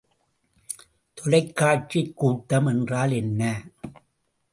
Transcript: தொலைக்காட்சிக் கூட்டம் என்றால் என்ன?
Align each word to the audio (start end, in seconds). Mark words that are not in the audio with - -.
தொலைக்காட்சிக் 1.13 2.15
கூட்டம் 2.15 2.65
என்றால் 2.65 3.11
என்ன? 3.11 3.41